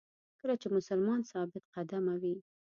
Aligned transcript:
کله 0.39 0.53
چې 0.61 0.67
مسلمان 0.77 1.21
ثابت 1.31 1.63
قدمه 1.75 2.13
وي. 2.21 2.35